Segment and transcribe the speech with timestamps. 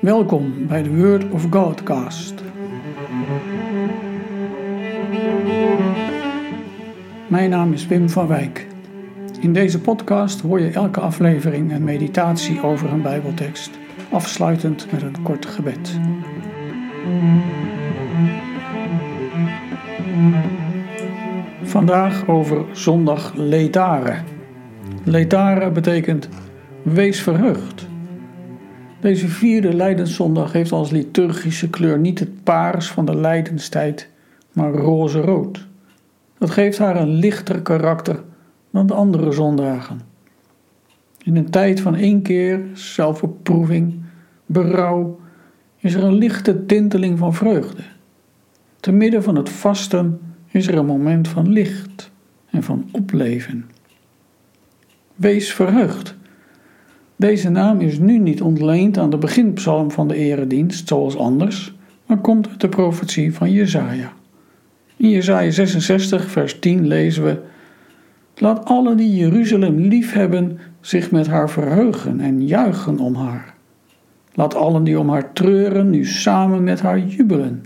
[0.00, 2.34] Welkom bij de Word of Godcast.
[7.28, 8.66] Mijn naam is Wim van Wijk.
[9.40, 13.70] In deze podcast hoor je elke aflevering een meditatie over een Bijbeltekst,
[14.10, 15.98] afsluitend met een kort gebed.
[21.62, 24.18] Vandaag over zondag letare.
[25.04, 26.28] Letare betekent
[26.82, 27.87] wees verheugd.
[29.00, 34.10] Deze vierde Lijdenszondag heeft als liturgische kleur niet het paars van de Lijdenstijd,
[34.52, 35.66] maar roze-rood.
[36.38, 38.22] Dat geeft haar een lichter karakter
[38.70, 40.00] dan de andere zondagen.
[41.22, 44.02] In een tijd van één keer zelfbeproeving,
[44.46, 45.20] berouw,
[45.76, 47.82] is er een lichte tinteling van vreugde.
[48.80, 52.10] Te midden van het vasten is er een moment van licht
[52.50, 53.70] en van opleven.
[55.14, 56.17] Wees verheugd.
[57.18, 61.74] Deze naam is nu niet ontleend aan de beginpsalm van de eredienst, zoals anders,
[62.06, 64.12] maar komt uit de profetie van Jesaja.
[64.96, 67.40] In Jesaja 66, vers 10 lezen we:
[68.36, 73.54] Laat alle die Jeruzalem liefhebben zich met haar verheugen en juichen om haar.
[74.34, 77.64] Laat allen die om haar treuren nu samen met haar jubelen.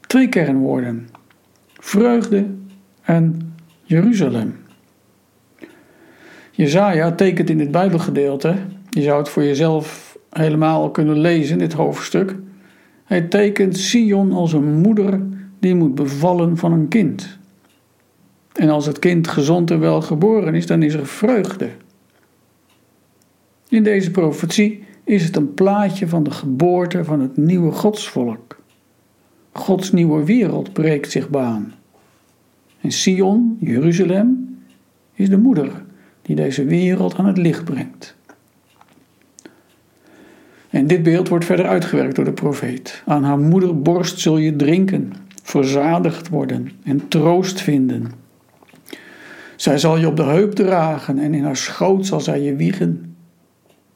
[0.00, 1.08] Twee kernwoorden:
[1.72, 2.46] vreugde
[3.02, 4.54] en Jeruzalem.
[6.58, 8.54] Jezaja tekent in het Bijbelgedeelte,
[8.90, 12.36] je zou het voor jezelf helemaal kunnen lezen dit hoofdstuk.
[13.04, 15.20] Hij tekent Sion als een moeder
[15.58, 17.38] die moet bevallen van een kind.
[18.52, 21.68] En als het kind gezond en wel geboren is, dan is er vreugde.
[23.68, 28.60] In deze profetie is het een plaatje van de geboorte van het nieuwe godsvolk.
[29.52, 31.74] Gods nieuwe wereld breekt zich baan.
[32.80, 34.58] En Sion, Jeruzalem,
[35.14, 35.86] is de moeder
[36.28, 38.16] die deze wereld aan het licht brengt.
[40.70, 43.02] En dit beeld wordt verder uitgewerkt door de profeet.
[43.06, 45.12] Aan haar moederborst zul je drinken,
[45.42, 48.12] verzadigd worden en troost vinden.
[49.56, 53.16] Zij zal je op de heup dragen en in haar schoot zal zij je wiegen.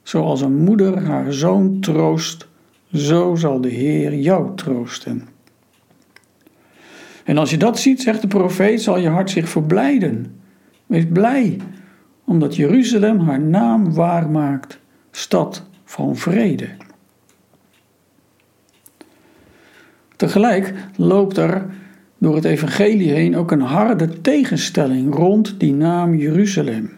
[0.03, 2.49] Zoals een moeder haar zoon troost,
[2.93, 5.29] zo zal de Heer jou troosten.
[7.25, 10.41] En als je dat ziet, zegt de profeet, zal je hart zich verblijden.
[10.87, 11.59] Wees blij,
[12.25, 14.79] omdat Jeruzalem haar naam waarmaakt,
[15.11, 16.69] stad van vrede.
[20.17, 21.67] Tegelijk loopt er
[22.19, 26.91] door het evangelie heen ook een harde tegenstelling rond die naam Jeruzalem.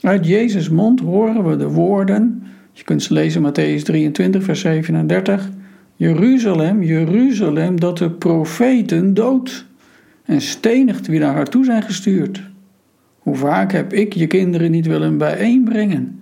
[0.00, 5.48] Uit Jezus' mond horen we de woorden, je kunt ze lezen Matthäus 23, vers 37,
[5.96, 9.66] Jeruzalem, Jeruzalem, dat de profeten dood
[10.24, 12.42] en stenigt wie naar haar toe zijn gestuurd.
[13.24, 16.20] Hoe vaak heb ik je kinderen niet willen bijeenbrengen,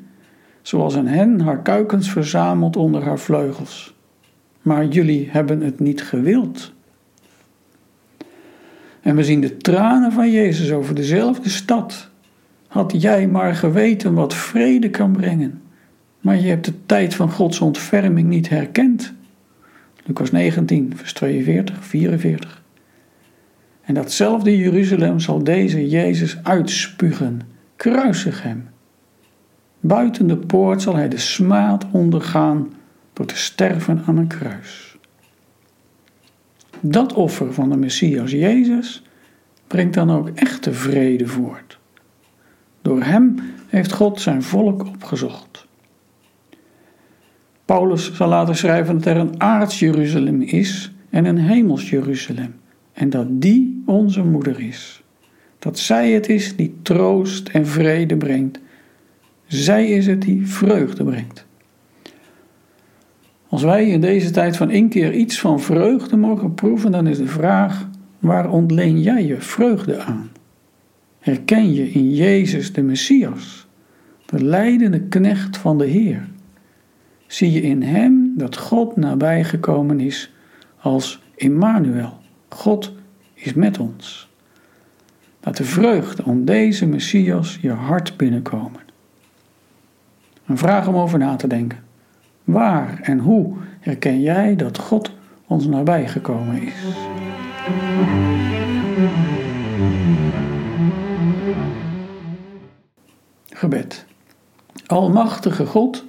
[0.62, 3.94] zoals een hen haar kuikens verzamelt onder haar vleugels.
[4.60, 6.72] Maar jullie hebben het niet gewild.
[9.00, 12.10] En we zien de tranen van Jezus over dezelfde stad.
[12.68, 15.62] Had jij maar geweten wat vrede kan brengen,
[16.20, 19.12] maar je hebt de tijd van Gods ontferming niet herkend.
[20.04, 22.61] Lucas 19, vers 42, 44.
[23.82, 27.40] En datzelfde Jeruzalem zal deze Jezus uitspugen,
[27.76, 28.68] kruisig hem.
[29.80, 32.72] Buiten de poort zal hij de smaad ondergaan
[33.12, 34.96] door te sterven aan een kruis.
[36.80, 39.02] Dat offer van de Messias Jezus
[39.66, 41.78] brengt dan ook echte vrede voort.
[42.82, 45.66] Door hem heeft God zijn volk opgezocht.
[47.64, 52.60] Paulus zal later schrijven dat er een aards Jeruzalem is en een hemels Jeruzalem
[53.02, 55.02] en dat die onze moeder is.
[55.58, 58.60] Dat zij het is die troost en vrede brengt.
[59.46, 61.46] Zij is het die vreugde brengt.
[63.48, 67.18] Als wij in deze tijd van één keer iets van vreugde mogen proeven, dan is
[67.18, 67.88] de vraag:
[68.18, 70.30] waar ontleen jij je vreugde aan?
[71.18, 73.66] Herken je in Jezus de Messias,
[74.26, 76.28] de leidende knecht van de Heer?
[77.26, 80.32] Zie je in Hem dat God nabijgekomen is
[80.80, 82.21] als Immanuel,
[82.52, 82.92] God
[83.34, 84.30] is met ons.
[85.40, 88.80] Laat de vreugde om deze Messias je hart binnenkomen.
[90.46, 91.84] Een vraag om over na te denken.
[92.44, 95.10] Waar en hoe herken jij dat God
[95.46, 96.74] ons nabij gekomen is?
[103.50, 104.04] Gebed.
[104.86, 106.04] Almachtige God,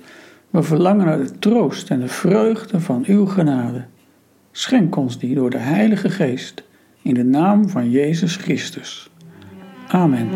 [0.49, 3.85] we verlangen naar de troost en de vreugde van uw genade.
[4.55, 6.63] Schenk ons die door de Heilige Geest,
[7.01, 9.09] in de naam van Jezus Christus.
[9.87, 10.29] Amen.